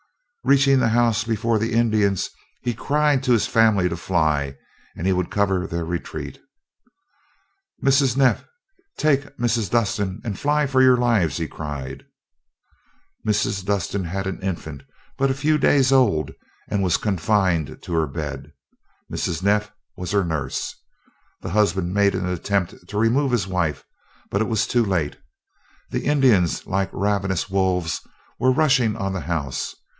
[0.43, 2.31] Reaching the house before the Indians,
[2.63, 4.57] he cried to his family to fly,
[4.95, 6.39] and he would cover their retreat.
[7.83, 8.17] "Mrs.
[8.17, 8.43] Neff,
[8.97, 9.69] take Mrs.
[9.69, 12.05] Dustin and fly for your lives," he cried.
[13.23, 13.63] Mrs.
[13.63, 14.81] Dustin had an infant,
[15.19, 16.31] but a few days old,
[16.67, 18.51] and was confined to her bed.
[19.13, 19.43] Mrs.
[19.43, 20.73] Neff was her nurse.
[21.41, 23.83] The husband made an attempt to remove his wife;
[24.31, 25.17] but it was too late.
[25.91, 28.01] The Indians, like ravenous wolves,
[28.39, 29.75] were rushing on the house.